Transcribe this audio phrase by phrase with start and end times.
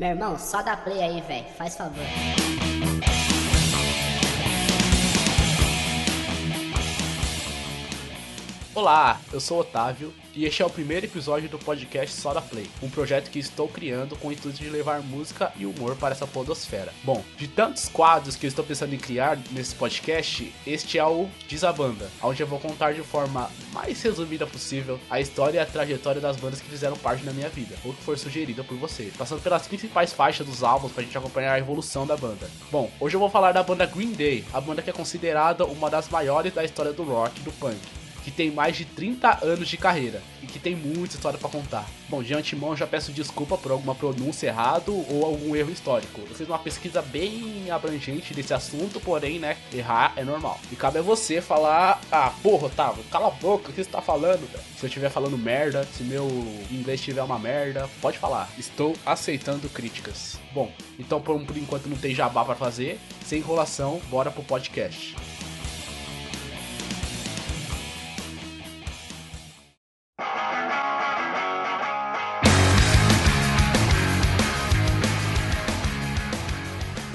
[0.00, 1.44] Meu irmão, só dá play aí, velho.
[1.58, 2.06] Faz favor.
[8.72, 12.88] Olá, eu sou Otávio e este é o primeiro episódio do podcast Soda Play, um
[12.88, 16.92] projeto que estou criando com o intuito de levar música e humor para essa podosfera.
[17.02, 21.28] Bom, de tantos quadros que eu estou pensando em criar nesse podcast, este é o
[21.48, 26.20] Desabanda, onde eu vou contar de forma mais resumida possível a história e a trajetória
[26.20, 29.42] das bandas que fizeram parte da minha vida, ou que foi sugerida por você, passando
[29.42, 32.48] pelas principais faixas dos álbuns para a gente acompanhar a evolução da banda.
[32.70, 35.90] Bom, hoje eu vou falar da banda Green Day, a banda que é considerada uma
[35.90, 39.68] das maiores da história do rock e do punk que tem mais de 30 anos
[39.68, 41.86] de carreira e que tem muita história para contar.
[42.08, 46.20] Bom, de antemão já peço desculpa por alguma pronúncia errado ou algum erro histórico.
[46.28, 50.60] Eu fiz uma pesquisa bem abrangente desse assunto, porém, né, errar é normal.
[50.72, 54.00] E cabe a você falar, ah, porra, Otávio, cala a boca, o que você tá
[54.00, 54.64] falando, velho?
[54.76, 56.26] Se eu estiver falando merda, se meu
[56.70, 58.50] inglês estiver uma merda, pode falar.
[58.58, 60.38] Estou aceitando críticas.
[60.52, 65.14] Bom, então por, por enquanto não tem jabá para fazer, sem enrolação, bora pro podcast.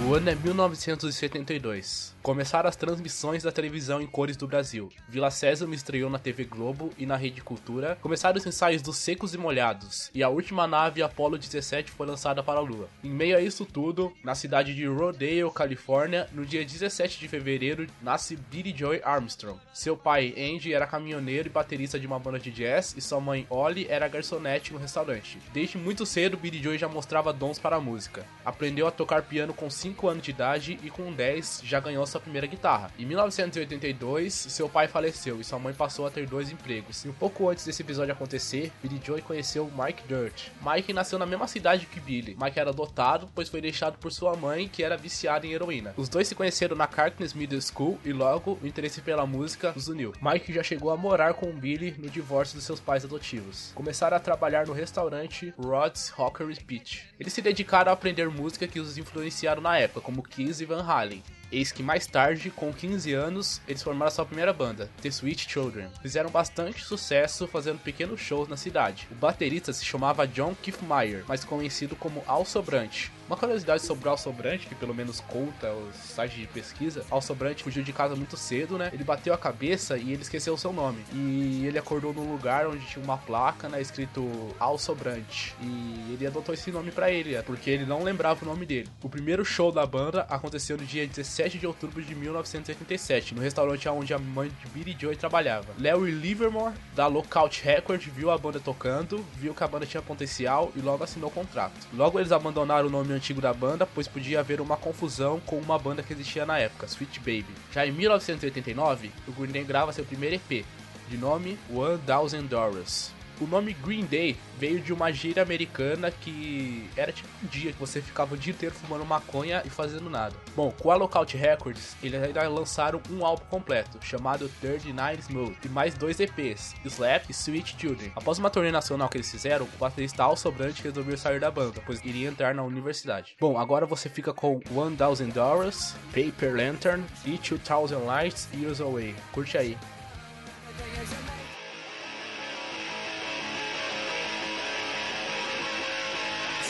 [0.07, 2.13] O ano é 1972.
[2.21, 4.91] Começaram as transmissões da televisão em cores do Brasil.
[5.09, 7.97] Vila César me estreou na TV Globo e na Rede Cultura.
[8.01, 10.11] Começaram os ensaios dos Secos e Molhados.
[10.13, 12.87] E a última nave Apollo 17 foi lançada para a Lua.
[13.03, 17.87] Em meio a isso tudo, na cidade de Rodeo, Califórnia, no dia 17 de fevereiro,
[17.99, 19.59] nasce Billy Joy Armstrong.
[19.73, 23.47] Seu pai, Andy, era caminhoneiro e baterista de uma banda de jazz, e sua mãe,
[23.49, 25.39] Ollie, era garçonete no restaurante.
[25.51, 28.23] Desde muito cedo, Billy Joy já mostrava dons para a música.
[28.45, 32.05] Aprendeu a tocar piano com 5 5 anos de idade e com 10 já ganhou
[32.05, 32.91] sua primeira guitarra.
[32.99, 37.05] Em 1982, seu pai faleceu e sua mãe passou a ter dois empregos.
[37.05, 40.49] E um pouco antes desse episódio acontecer, Billy Joy conheceu Mike Dirt.
[40.61, 42.35] Mike nasceu na mesma cidade que Billy.
[42.39, 45.93] Mike era adotado, pois foi deixado por sua mãe, que era viciada em heroína.
[45.95, 49.87] Os dois se conheceram na Carkness Middle School e logo o interesse pela música os
[49.87, 50.11] uniu.
[50.21, 53.71] Mike já chegou a morar com Billy no divórcio dos seus pais adotivos.
[53.73, 57.03] Começaram a trabalhar no restaurante Rod's Rockery Pitch.
[57.17, 60.65] Eles se dedicaram a aprender música que os influenciaram na época época, como Kiss e
[60.65, 61.23] Van Halen.
[61.51, 65.87] Eis que mais tarde, com 15 anos, eles formaram sua primeira banda, The Sweet Children.
[66.01, 69.07] Fizeram bastante sucesso fazendo pequenos shows na cidade.
[69.11, 73.11] O baterista se chamava John Kiffmeyer, mais conhecido como Al Sobrante.
[73.27, 77.21] Uma curiosidade sobre o Al Sobrante, que pelo menos conta os sites de pesquisa, Al
[77.21, 78.91] Sobrante fugiu de casa muito cedo, né?
[78.93, 81.03] Ele bateu a cabeça e ele esqueceu o seu nome.
[81.11, 85.55] E ele acordou num lugar onde tinha uma placa, né, escrito Al Sobrante.
[85.59, 88.87] E ele adotou esse nome para ele, é, porque ele não lembrava o nome dele.
[89.01, 93.89] O primeiro show da banda aconteceu no dia 17 de outubro de 1987, no restaurante
[93.89, 95.73] onde a mãe de Billy Joy trabalhava.
[95.79, 100.71] Larry Livermore, da Lookout Record, viu a banda tocando, viu que a banda tinha potencial
[100.75, 101.73] e logo assinou o contrato.
[101.91, 105.79] Logo eles abandonaram o nome antigo da banda, pois podia haver uma confusão com uma
[105.79, 107.47] banda que existia na época, Sweet Baby.
[107.71, 110.65] Já em 1989, o Green Day grava seu primeiro EP,
[111.09, 113.14] de nome One Thousand Dollars.
[113.41, 117.79] O nome Green Day veio de uma gíria americana que era tipo um dia que
[117.79, 120.35] você ficava o dia inteiro fumando maconha e fazendo nada.
[120.55, 125.69] Bom, com a Lookout Records, eles ainda lançaram um álbum completo, chamado 39 Smooth, e
[125.69, 128.11] mais dois EPs, Slap e Sweet Children.
[128.15, 131.81] Após uma turnê nacional que eles fizeram, o baterista Al Sobrante resolveu sair da banda,
[131.85, 133.35] pois iria entrar na universidade.
[133.39, 139.15] Bom, agora você fica com One Thousand Dollars, Paper Lantern e 2000 Lights Years Away.
[139.33, 139.77] Curte aí.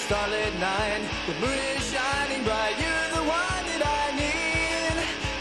[0.05, 2.75] Starlit night, the moon is shining bright.
[2.77, 4.95] You're the one that I need.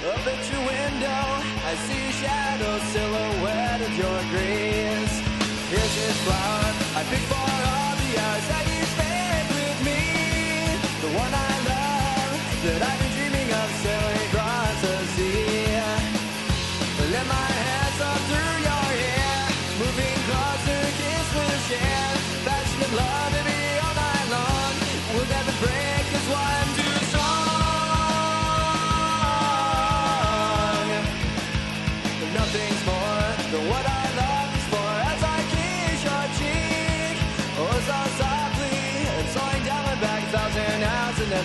[0.08, 1.24] Up at your window,
[1.68, 5.16] I see shadow silhouette of your grace.
[5.68, 6.64] Here's this flower
[6.96, 7.53] I picked for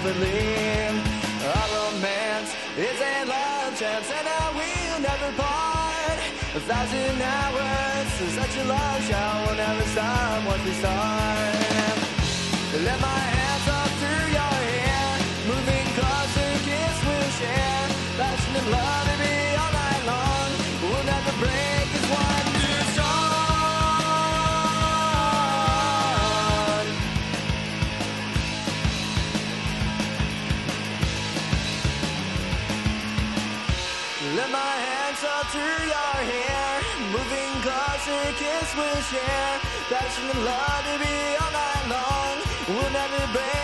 [0.08, 0.96] leave.
[1.44, 6.20] Our romance is a love chance and I will never part.
[6.56, 8.08] A thousand hours,
[8.40, 11.98] such a love shall will never stop once we start.
[12.88, 15.20] Let my hands up through your hair,
[15.52, 17.88] moving closer, kiss we'll share.
[18.18, 19.09] Passion and love,
[38.38, 39.56] kiss we'll share.
[39.90, 42.36] Passion and love to be all night long.
[42.68, 43.59] We'll never break.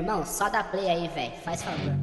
[0.00, 1.32] Irmão, só dá play aí, velho.
[1.44, 1.94] Faz favor.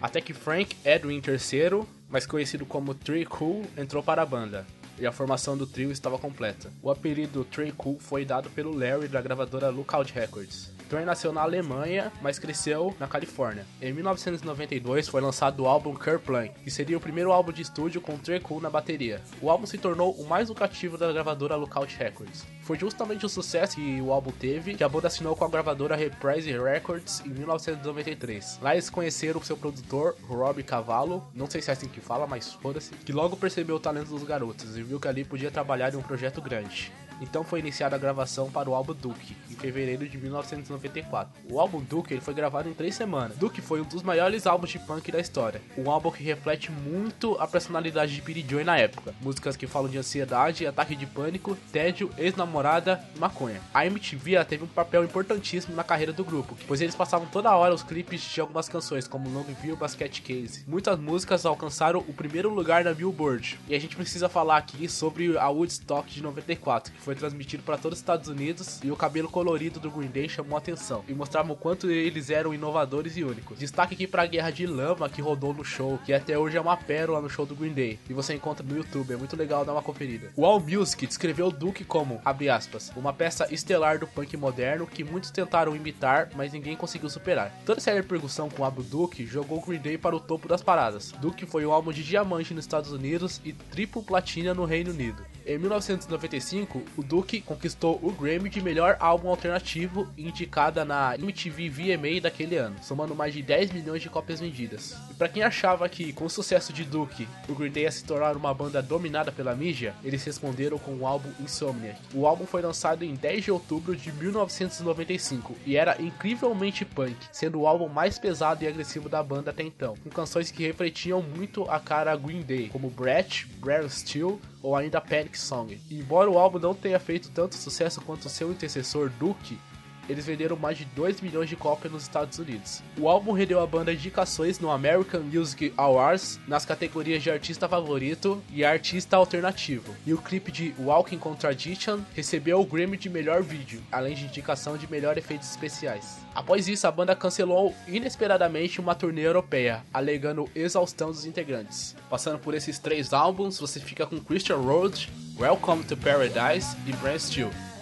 [0.00, 4.66] Até que Frank Edwin III, mais conhecido como Trey Cool, entrou para a banda.
[4.98, 6.70] E a formação do trio estava completa.
[6.82, 10.75] O apelido Trey Cool foi dado pelo Larry da gravadora Lookout Records.
[10.88, 13.66] Trey nasceu na Alemanha, mas cresceu na Califórnia.
[13.82, 18.16] Em 1992 foi lançado o álbum Kerplunk, que seria o primeiro álbum de estúdio com
[18.16, 19.20] Trey Cool na bateria.
[19.40, 22.44] O álbum se tornou o mais lucrativo da gravadora Lookout Records.
[22.62, 25.96] Foi justamente o sucesso que o álbum teve que a banda assinou com a gravadora
[25.96, 28.58] Reprise Records em 1993.
[28.62, 32.52] Lá eles conheceram seu produtor, Rob Cavallo, não sei se é assim que fala, mas
[32.52, 35.96] foda-se, que logo percebeu o talento dos garotos e viu que ali podia trabalhar em
[35.96, 36.92] um projeto grande.
[37.20, 41.32] Então foi iniciada a gravação para o álbum Duke, em fevereiro de 1994.
[41.50, 43.36] O álbum Duke ele foi gravado em três semanas.
[43.36, 45.60] Duke foi um dos maiores álbuns de punk da história.
[45.76, 49.14] Um álbum que reflete muito a personalidade de Billy Joy na época.
[49.20, 53.60] Músicas que falam de ansiedade, ataque de pânico, tédio, ex-namorada e maconha.
[53.72, 57.74] A MTV teve um papel importantíssimo na carreira do grupo, pois eles passavam toda hora
[57.74, 60.64] os clipes de algumas canções, como Longview Basket Case.
[60.66, 63.58] Muitas músicas alcançaram o primeiro lugar na Billboard.
[63.68, 67.78] E a gente precisa falar aqui sobre a Woodstock de 94, que foi transmitido para
[67.78, 71.14] todos os Estados Unidos e o cabelo colorido do Green Day chamou a atenção e
[71.14, 73.60] mostrava o quanto eles eram inovadores e únicos.
[73.60, 76.60] Destaque aqui para a Guerra de Lama que rodou no show, que até hoje é
[76.60, 79.64] uma pérola no show do Green Day e você encontra no YouTube, é muito legal
[79.64, 80.32] dar uma conferida.
[80.34, 84.84] O All Music descreveu o Duke como, abre aspas, uma peça estelar do punk moderno
[84.84, 87.56] que muitos tentaram imitar, mas ninguém conseguiu superar.
[87.64, 90.60] Toda essa repercussão com o Abu Duke jogou o Green Day para o topo das
[90.60, 91.12] paradas.
[91.20, 95.24] Duke foi um álbum de diamante nos Estados Unidos e triplo platina no Reino Unido.
[95.46, 102.20] Em 1995, o Duke conquistou o Grammy de melhor álbum alternativo indicada na MTV VMA
[102.20, 104.96] daquele ano, somando mais de 10 milhões de cópias vendidas.
[105.10, 108.04] E para quem achava que com o sucesso de Duke, o Green Day ia se
[108.04, 111.98] tornar uma banda dominada pela mídia, eles responderam com o álbum Insomniac.
[112.14, 117.60] O álbum foi lançado em 10 de outubro de 1995 e era incrivelmente punk, sendo
[117.60, 121.68] o álbum mais pesado e agressivo da banda até então, com canções que refletiam muito
[121.70, 125.80] a cara Green Day, como Brett, Brad Steel ou ainda Panic Song.
[125.88, 129.60] Embora o álbum não tenha feito tanto sucesso quanto seu antecessor Duke,
[130.08, 132.82] eles venderam mais de 2 milhões de cópias nos Estados Unidos.
[132.98, 138.42] O álbum rendeu à banda indicações no American Music Awards nas categorias de artista favorito
[138.52, 139.94] e artista alternativo.
[140.06, 144.76] E o clipe de Walking Contradiction recebeu o Grammy de melhor vídeo, além de indicação
[144.76, 146.18] de melhor efeitos especiais.
[146.34, 151.96] Após isso, a banda cancelou inesperadamente uma turnê europeia, alegando exaustão dos integrantes.
[152.10, 157.18] Passando por esses três álbuns, você fica com Christian Road, Welcome to Paradise e Brand
[157.18, 157.75] Steel.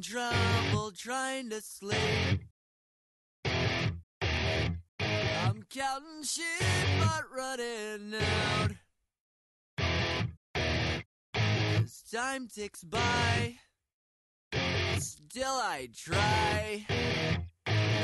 [0.00, 2.40] trouble trying to sleep.
[3.44, 4.02] I'm
[5.68, 6.44] counting sheep,
[6.98, 8.70] but running out.
[11.34, 13.56] As time ticks by,
[14.98, 16.86] still I try.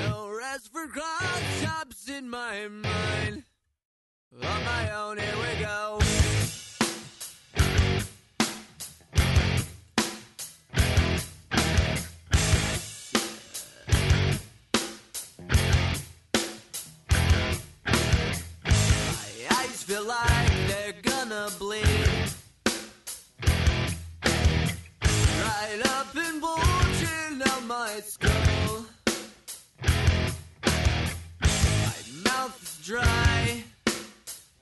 [0.06, 3.44] No rest for cloud tops in my mind.
[4.42, 6.00] On my own, here we go.
[19.86, 21.84] feel like they're gonna bleed.
[25.44, 28.86] Right up in Bolton on my skull.
[31.84, 33.62] My mouth is dry.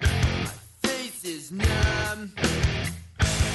[0.02, 2.32] My face is numb.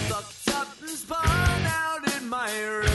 [0.09, 2.88] Fucked up and spun out in my room.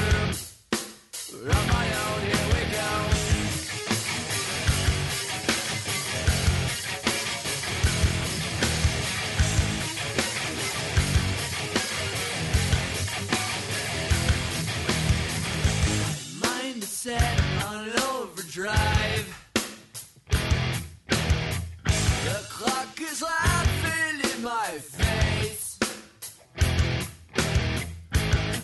[24.44, 25.78] my face,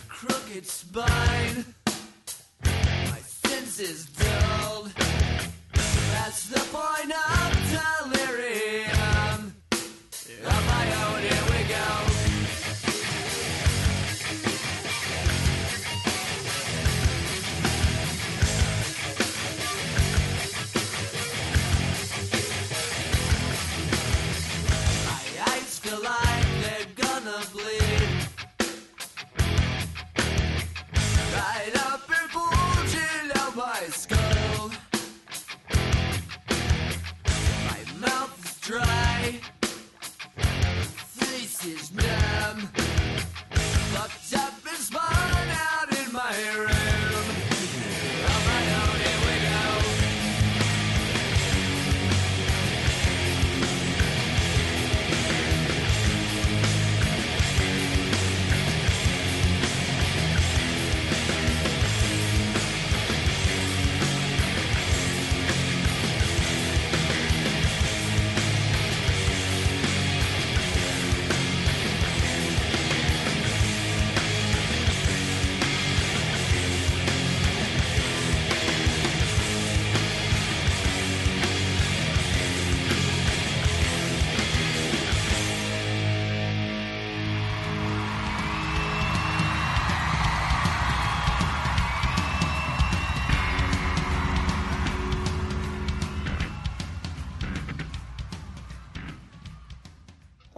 [0.09, 1.64] crooked spine,
[2.64, 4.93] my senses dulled.
[5.73, 9.20] That's the point of delirium.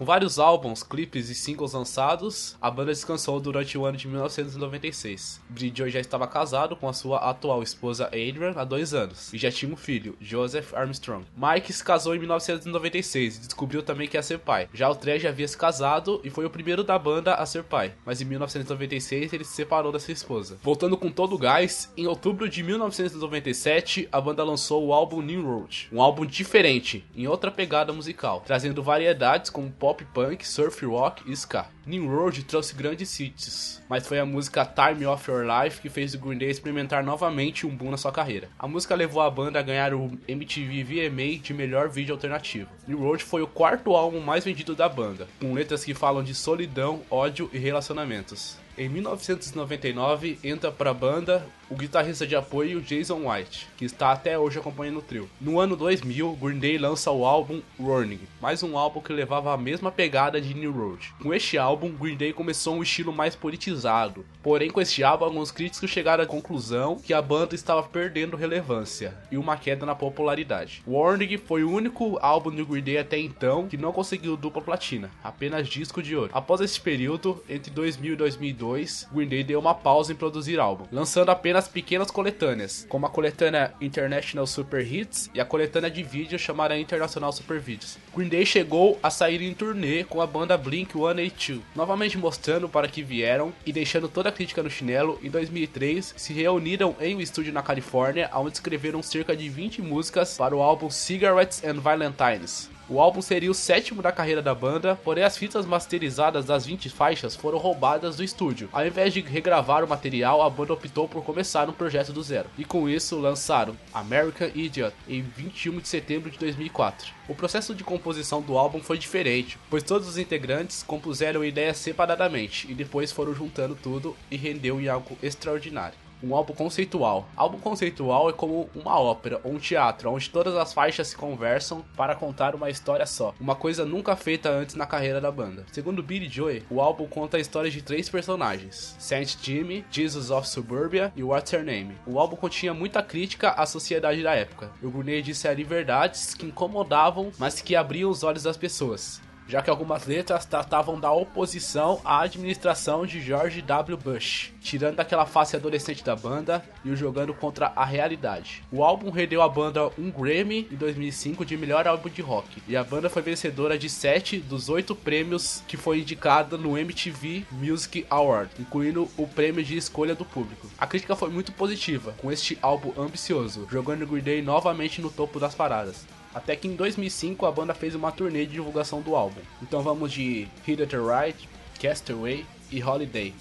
[0.03, 5.41] Com vários álbuns, clipes e singles lançados, a banda descansou durante o ano de 1996.
[5.75, 9.51] Joe já estava casado com a sua atual esposa Adrian há dois anos e já
[9.51, 11.25] tinha um filho, Joseph Armstrong.
[11.37, 14.69] Mike se casou em 1996 e descobriu também que ia ser pai.
[14.73, 17.65] Já o Trey já havia se casado e foi o primeiro da banda a ser
[17.65, 20.59] pai, mas em 1996 ele se separou da sua esposa.
[20.63, 25.45] Voltando com todo o gás, em outubro de 1997 a banda lançou o álbum New
[25.45, 31.23] Road, um álbum diferente, em outra pegada musical, trazendo variedades como pop punk, surf rock
[31.31, 31.67] e ska.
[31.85, 36.15] New Road trouxe grandes hits, mas foi a música Time of Your Life que fez
[36.15, 38.49] o Green Day experimentar novamente um boom na sua carreira.
[38.57, 42.71] A música levou a banda a ganhar o MTV VMA de melhor vídeo alternativo.
[42.87, 46.37] New Road foi o quarto álbum mais vendido da banda, com letras que falam de
[46.37, 48.57] solidão, ódio e relacionamentos.
[48.79, 54.39] Em 1999, entra para a banda o guitarrista de apoio Jason White, que está até
[54.39, 55.27] hoje acompanhando o trio.
[55.41, 59.57] No ano 2000, Green Day lança o álbum Warning, mais um álbum que levava a
[59.57, 61.15] mesma pegada de New Road.
[61.23, 65.51] Com este álbum, Green Day começou um estilo mais politizado, porém com este álbum alguns
[65.51, 70.83] críticos chegaram à conclusão que a banda estava perdendo relevância e uma queda na popularidade.
[70.87, 75.11] Warning foi o único álbum do Green Day até então que não conseguiu dupla platina,
[75.25, 76.31] apenas disco de ouro.
[76.35, 80.85] Após esse período, entre 2000 e 2002, Green Day deu uma pausa em produzir álbum,
[80.93, 86.39] lançando apenas pequenas coletâneas, como a coletânea International Super Hits e a coletânea de vídeo
[86.39, 87.99] chamada International Super Videos.
[88.15, 93.03] Green Day chegou a sair em turnê com a banda Blink-182, novamente mostrando para que
[93.03, 95.19] vieram e deixando toda a crítica no chinelo.
[95.23, 100.37] Em 2003, se reuniram em um estúdio na Califórnia, onde escreveram cerca de 20 músicas
[100.37, 102.71] para o álbum Cigarettes and Valentines.
[102.93, 106.91] O álbum seria o sétimo da carreira da banda, porém as fitas masterizadas das 20
[106.91, 108.69] faixas foram roubadas do estúdio.
[108.71, 112.51] Ao invés de regravar o material, a banda optou por começar um projeto do zero.
[112.59, 117.15] E com isso lançaram American Idiot em 21 de setembro de 2004.
[117.27, 122.71] O processo de composição do álbum foi diferente, pois todos os integrantes compuseram ideias separadamente
[122.71, 127.29] e depois foram juntando tudo e rendeu em algo extraordinário um álbum conceitual.
[127.37, 131.85] Álbum conceitual é como uma ópera ou um teatro, onde todas as faixas se conversam
[131.97, 135.65] para contar uma história só, uma coisa nunca feita antes na carreira da banda.
[135.73, 140.49] Segundo Billy Joy, o álbum conta a história de três personagens: Saint Jimmy, Jesus of
[140.49, 141.97] Suburbia e What's Her Name.
[142.07, 144.71] O álbum continha muita crítica à sociedade da época.
[144.83, 149.21] O Gruney disse ali verdades que incomodavam, mas que abriam os olhos das pessoas
[149.53, 153.99] já que algumas letras tratavam da oposição à administração de George W.
[153.99, 158.65] Bush, tirando aquela face adolescente da banda e o jogando contra a realidade.
[158.73, 162.75] O álbum rendeu à banda um Grammy em 2005 de melhor álbum de rock, e
[162.75, 168.07] a banda foi vencedora de 7 dos 8 prêmios que foi indicada no MTV Music
[168.09, 170.67] Award, incluindo o prêmio de escolha do público.
[170.79, 175.39] A crítica foi muito positiva, com este álbum ambicioso, jogando Green Day novamente no topo
[175.39, 176.07] das paradas.
[176.35, 179.41] Até que em 2005 a banda fez uma turnê de divulgação do álbum.
[179.61, 181.49] Então vamos de Hit It Right,
[181.81, 183.35] Castaway e Holiday.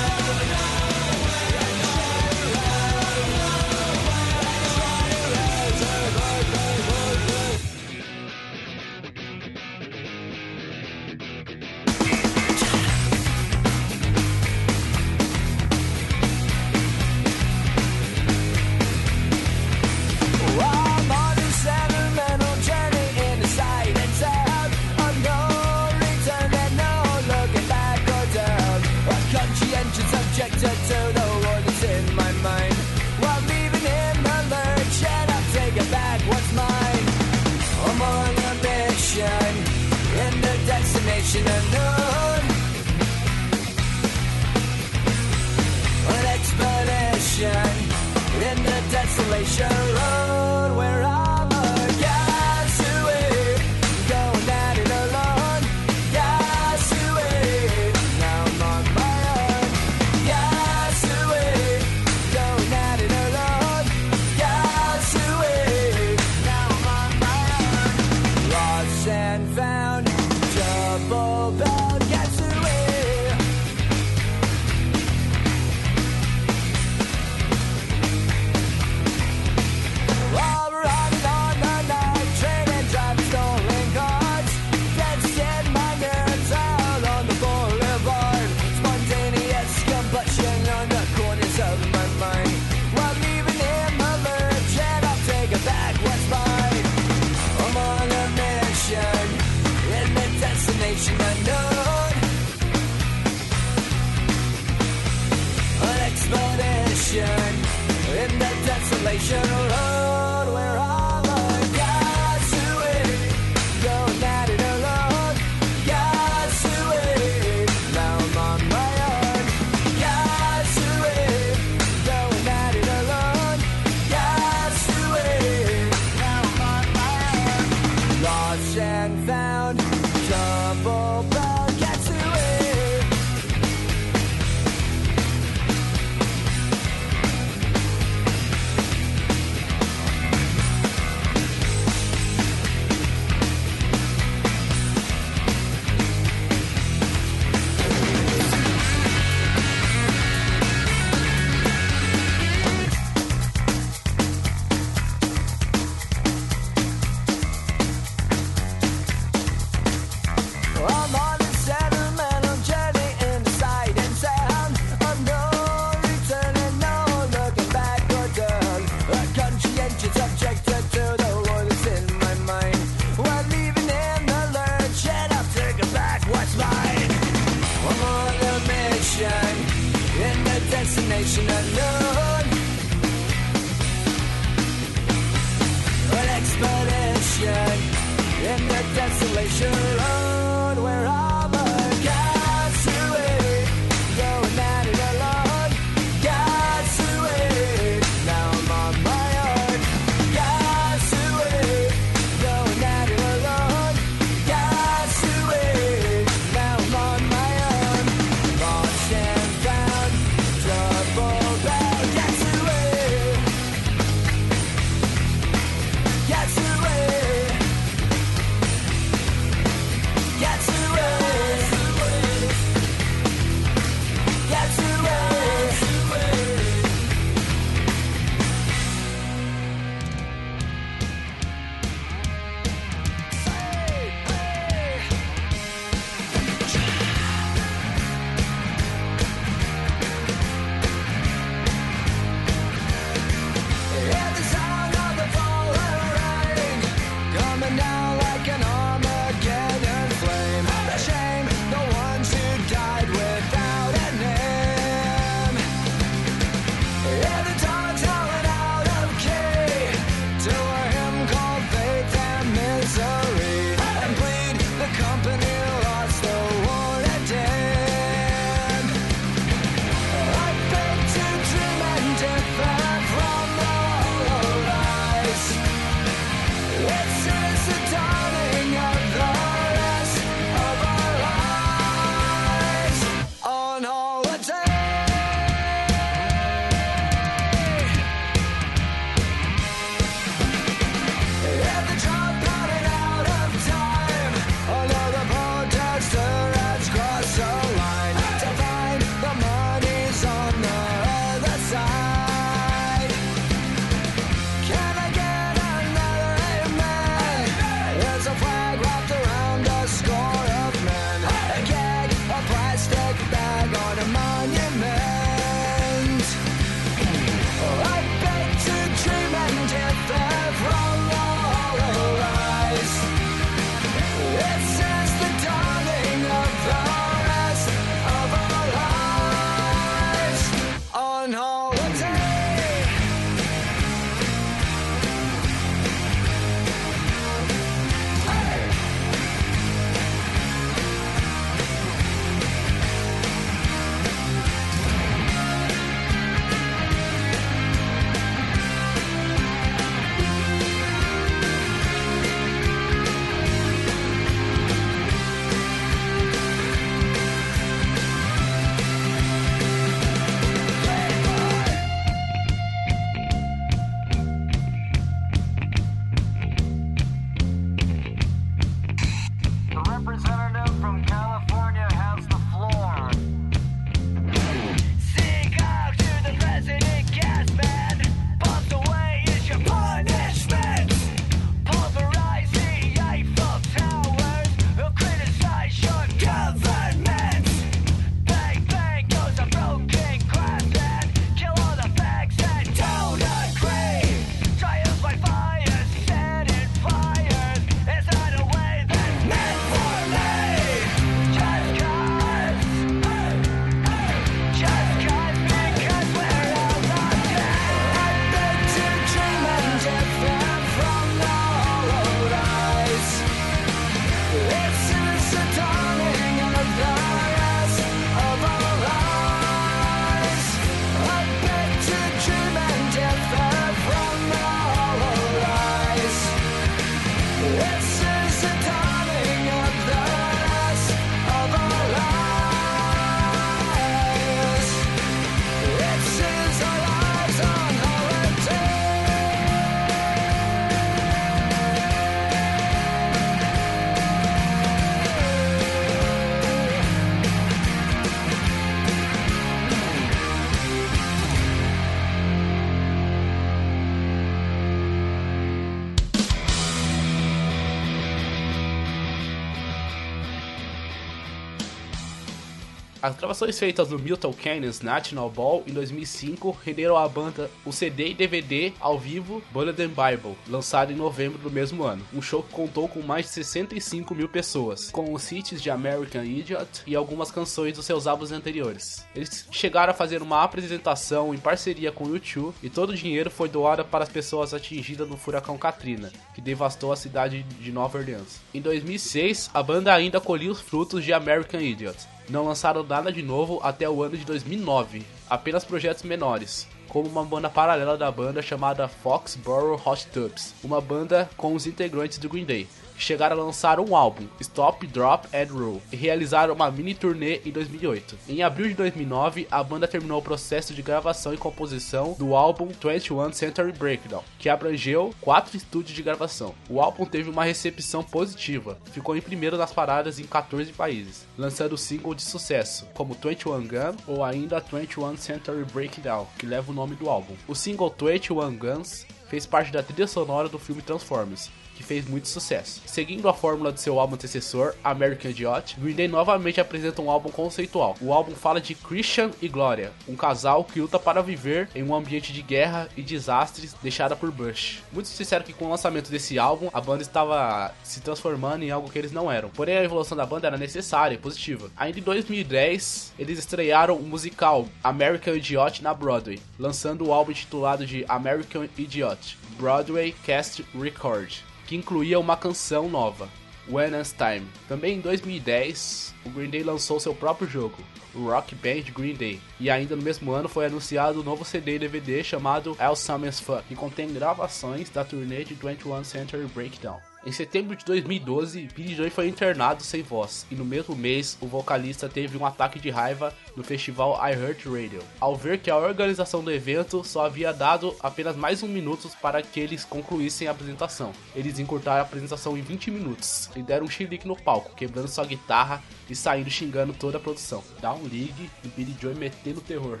[463.02, 468.10] As gravações feitas no Milton Canyons National Ball em 2005 renderam à banda o CD
[468.10, 472.06] e DVD ao vivo Bulletin Bible, lançado em novembro do mesmo ano.
[472.14, 476.22] Um show que contou com mais de 65 mil pessoas, com os hits de American
[476.22, 479.04] Idiot e algumas canções dos seus álbuns anteriores.
[479.16, 483.32] Eles chegaram a fazer uma apresentação em parceria com o U2 e todo o dinheiro
[483.32, 487.98] foi doado para as pessoas atingidas no furacão Katrina, que devastou a cidade de Nova
[487.98, 488.40] Orleans.
[488.54, 492.11] Em 2006, a banda ainda colhia os frutos de American Idiot.
[492.28, 497.24] Não lançaram nada de novo até o ano de 2009, apenas projetos menores, como uma
[497.24, 502.44] banda paralela da banda chamada Foxborough Hot Tubs, uma banda com os integrantes do Green
[502.44, 502.68] Day,
[503.02, 507.50] chegaram a lançar um álbum, Stop, Drop and Roll, e realizaram uma mini turnê em
[507.50, 508.16] 2008.
[508.28, 512.68] Em abril de 2009, a banda terminou o processo de gravação e composição do álbum
[512.68, 516.54] 21 Century Breakdown, que abrangeu quatro estúdios de gravação.
[516.68, 521.76] O álbum teve uma recepção positiva, ficou em primeiro nas paradas em 14 países, lançando
[521.76, 526.94] singles de sucesso, como 21 Gun ou ainda 21 Century Breakdown, que leva o nome
[526.94, 527.34] do álbum.
[527.48, 531.50] O single 21 Guns fez parte da trilha sonora do filme Transformers,
[531.82, 532.80] que fez muito sucesso.
[532.86, 537.30] Seguindo a fórmula de seu álbum antecessor, American Idiot, Green Day novamente apresenta um álbum
[537.30, 537.96] conceitual.
[538.00, 541.94] O álbum fala de Christian e Gloria, um casal que luta para viver em um
[541.94, 544.82] ambiente de guerra e desastres deixada por Bush.
[544.92, 548.90] Muitos disseram que com o lançamento desse álbum, a banda estava se transformando em algo
[548.90, 549.50] que eles não eram.
[549.50, 551.70] Porém, a evolução da banda era necessária e positiva.
[551.76, 557.84] Ainda em 2010, eles estrearam o musical American Idiot na Broadway, lançando o álbum intitulado
[557.84, 563.28] de American Idiot, Broadway Cast Record que incluía uma canção nova,
[563.68, 564.46] When It's Time.
[564.68, 567.76] Também em 2010, o Green Day lançou seu próprio jogo,
[568.14, 571.76] o Rock Band Green Day, e ainda no mesmo ano foi anunciado o novo CD
[571.76, 577.11] e DVD chamado All Summer's Fun, que contém gravações da turnê de 21 Century Breakdown.
[577.24, 581.46] Em setembro de 2012, Billy Joy foi internado sem voz, e no mesmo mês, o
[581.46, 586.50] vocalista teve um ataque de raiva no festival iHeartRadio, ao ver que a organização do
[586.50, 591.12] evento só havia dado apenas mais um minuto para que eles concluíssem a apresentação.
[591.32, 595.24] Eles encurtaram a apresentação em 20 minutos e deram um chilique no palco, quebrando sua
[595.24, 597.62] guitarra e saindo xingando toda a produção.
[597.80, 600.00] Dá um ligue e Billy Joy metendo terror.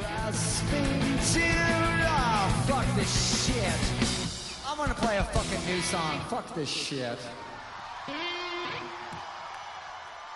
[0.00, 1.10] Grasping
[4.86, 4.90] to.
[4.90, 6.20] I'm gonna play a fucking new song.
[6.28, 7.18] Fuck this shit.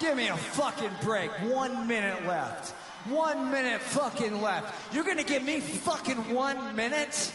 [0.00, 1.30] Give me a fucking break.
[1.42, 2.74] One minute left.
[3.08, 4.94] One minute fucking left.
[4.94, 7.32] You're gonna give me fucking one minute?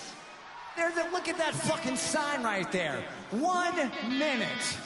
[0.75, 3.03] There's a, look at that fucking sign right there.
[3.31, 4.77] One minute.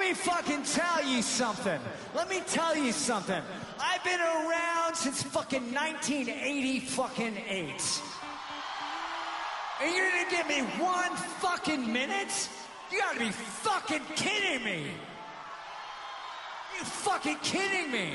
[0.00, 1.80] Me fucking tell you something.
[2.14, 3.42] Let me tell you something.
[3.78, 8.02] I've been around since fucking 1980 fucking eight.
[9.82, 12.48] And you're gonna give me one fucking minute?
[12.90, 14.86] You gotta be fucking kidding me.
[16.76, 18.14] You fucking kidding me?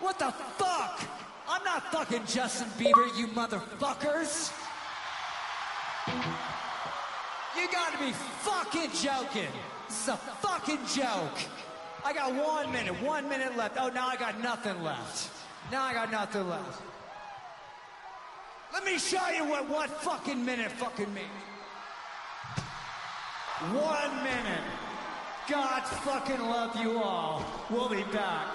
[0.00, 1.00] What the fuck?
[1.48, 4.52] I'm not fucking Justin Bieber, you motherfuckers.
[7.56, 9.52] You gotta be fucking joking.
[9.96, 11.38] Is a fucking joke.
[12.04, 13.76] I got one minute, one minute left.
[13.80, 15.30] Oh, now I got nothing left.
[15.72, 16.82] Now I got nothing left.
[18.72, 21.42] Let me show you what one fucking minute fucking means.
[23.72, 24.66] One minute.
[25.48, 27.42] God fucking love you all.
[27.70, 28.46] We'll be back.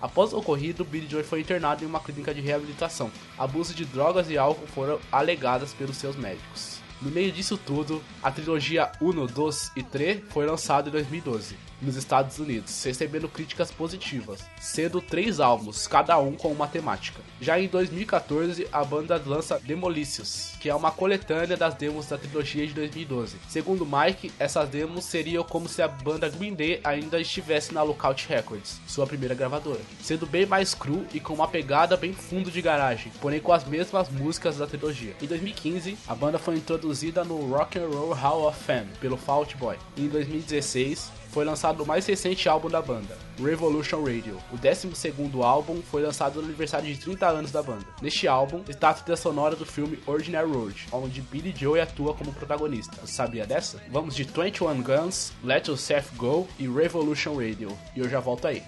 [0.00, 3.12] Após o ocorrido, Billy Joy foi internado em uma clínica de reabilitação.
[3.38, 6.81] Abuso de drogas e álcool foram alegadas pelos seus médicos.
[7.02, 11.96] No meio disso tudo, a trilogia 1, 2 e 3 foi lançada em 2012 nos
[11.96, 17.20] Estados Unidos, recebendo críticas positivas, sendo três álbuns, cada um com uma temática.
[17.40, 22.66] Já em 2014, a banda lança Demolicious, que é uma coletânea das demos da trilogia
[22.66, 23.36] de 2012.
[23.48, 28.26] Segundo Mike, essas demos seriam como se a banda Green Day ainda estivesse na Lookout
[28.28, 32.62] Records, sua primeira gravadora, sendo bem mais cru e com uma pegada bem fundo de
[32.62, 35.14] garagem, porém com as mesmas músicas da trilogia.
[35.20, 39.56] Em 2015, a banda foi introduzida no Rock and Roll Hall of Fame pelo Fault
[39.56, 39.76] Boy.
[39.96, 44.38] Em 2016, foi lançado o mais recente álbum da banda, Revolution Radio.
[44.52, 47.86] O 12º álbum foi lançado no aniversário de 30 anos da banda.
[48.02, 52.32] Neste álbum está a trilha sonora do filme Ordinary Road, onde Billy Joe atua como
[52.34, 52.98] protagonista.
[53.00, 53.82] Você sabia dessa?
[53.90, 57.76] Vamos de 21 Guns, Let Yourself Go e Revolution Radio.
[57.96, 58.62] E eu já volto aí.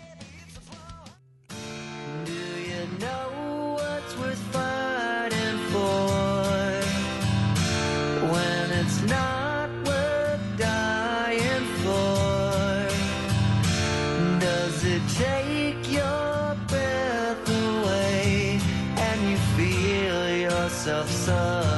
[21.06, 21.73] Yourself suffocating?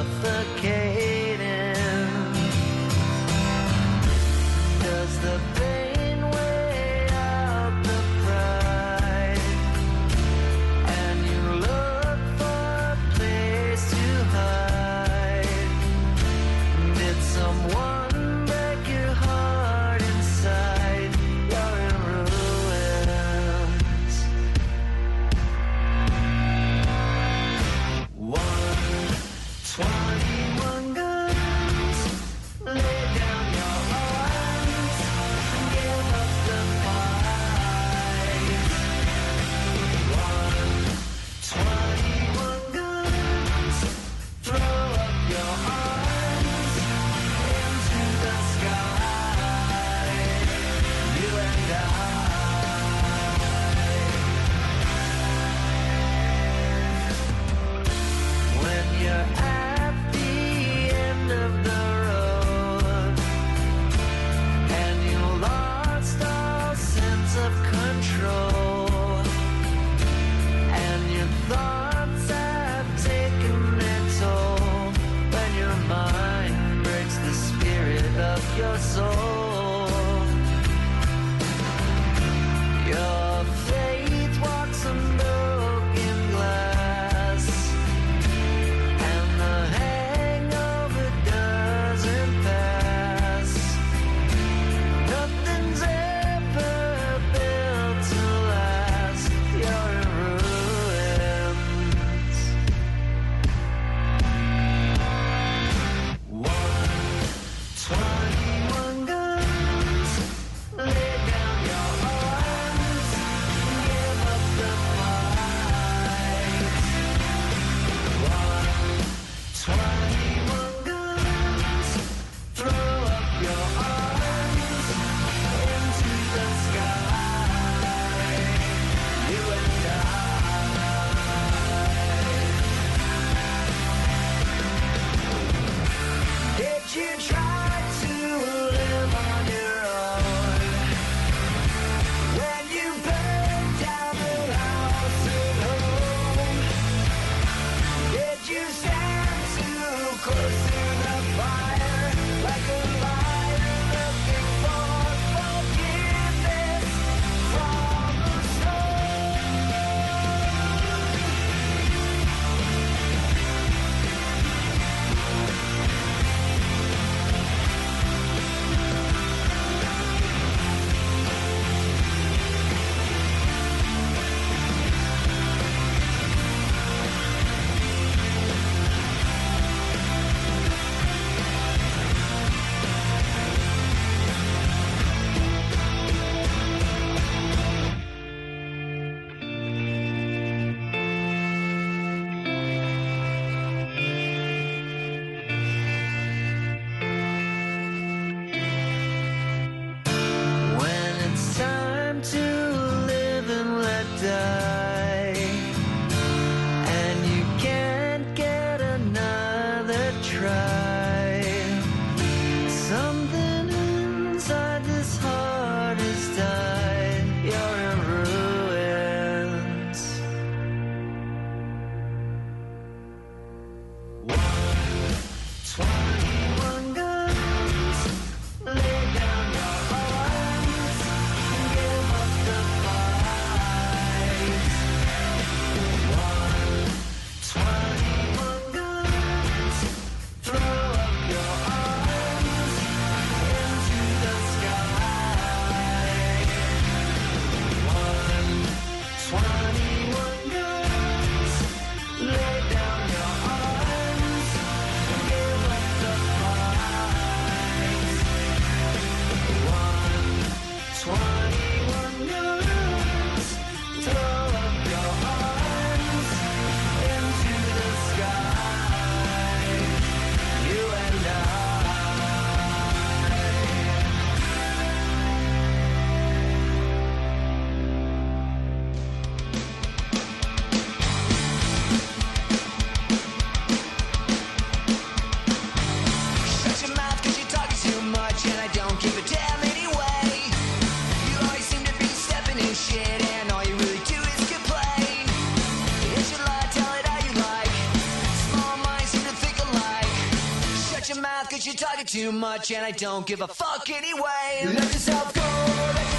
[301.57, 304.61] cause you're talking too much and I don't give a fuck anyway.
[304.63, 306.16] Let yourself go.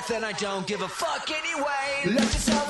[0.00, 2.14] breath and I don't give a fuck anyway.
[2.14, 2.69] Let yourself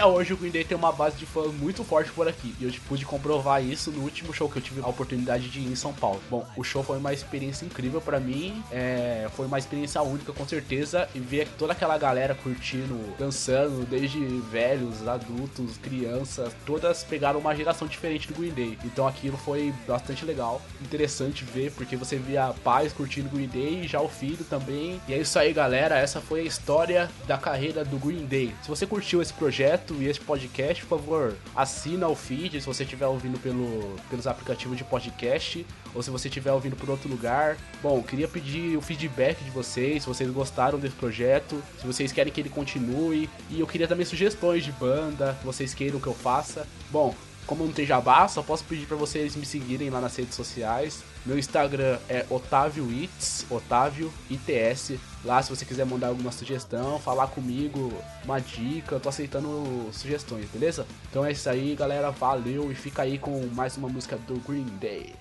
[0.00, 2.54] até hoje o Green Day tem uma base de fãs muito forte por aqui.
[2.58, 5.66] E eu pude comprovar isso no último show que eu tive a oportunidade de ir
[5.66, 6.20] em São Paulo.
[6.30, 8.62] Bom, o show foi uma experiência incrível pra mim.
[8.72, 11.06] é, foi uma experiência única, com certeza.
[11.14, 14.18] E ver toda aquela galera curtindo, dançando, desde
[14.50, 18.78] velhos, adultos, crianças, todas pegaram uma geração diferente do Green Day.
[18.82, 23.88] Então aquilo foi bastante legal, interessante ver, porque você via pais curtindo Green Day e
[23.88, 24.98] já o filho também.
[25.06, 25.98] E é isso aí, galera.
[25.98, 28.54] Essa foi a história da carreira do Green Day.
[28.62, 32.84] Se você curtiu esse projeto e esse podcast, por favor, assina o feed se você
[32.84, 37.56] estiver ouvindo pelo, pelos aplicativos de podcast ou se você estiver ouvindo por outro lugar.
[37.82, 42.32] Bom, queria pedir o feedback de vocês, se vocês gostaram desse projeto, se vocês querem
[42.32, 43.28] que ele continue.
[43.50, 46.66] E eu queria também sugestões de banda que vocês queiram que eu faça.
[46.90, 47.14] Bom,
[47.46, 51.02] como não tem jabá, só posso pedir pra vocês me seguirem lá nas redes sociais.
[51.26, 54.92] Meu Instagram é Otávio Its, Otávio ITS.
[55.24, 57.92] Lá se você quiser mandar alguma sugestão, falar comigo,
[58.24, 60.86] uma dica, eu tô aceitando sugestões, beleza?
[61.10, 62.10] Então é isso aí, galera.
[62.10, 65.14] Valeu e fica aí com mais uma música do Green Day.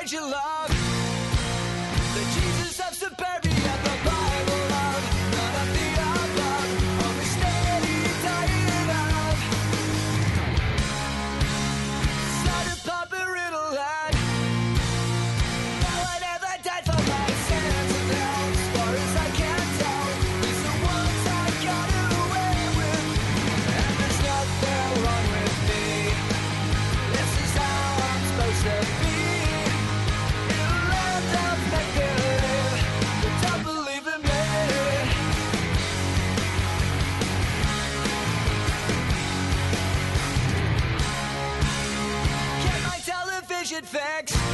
[0.00, 0.79] Raging love.
[43.84, 44.49] facts.